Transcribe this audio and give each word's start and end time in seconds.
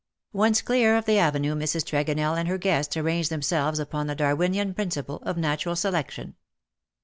'^ 0.33 0.33
Once 0.33 0.63
clear 0.63 0.97
of 0.97 1.05
the 1.05 1.19
avenue 1.19 1.53
Mrs. 1.53 1.85
Tregonell 1.85 2.35
and 2.35 2.47
her 2.47 2.57
guests 2.57 2.97
arranged 2.97 3.29
themselves 3.29 3.77
upon 3.77 4.07
the 4.07 4.15
Darwinian 4.15 4.73
principle 4.73 5.17
of 5.17 5.37
natural 5.37 5.75
selection. 5.75 6.33